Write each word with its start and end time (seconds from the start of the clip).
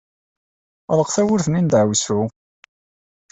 Ɣleq 0.97 1.09
tawwurt-nni 1.11 1.61
n 1.61 1.67
ddeɛwessu! 1.67 2.21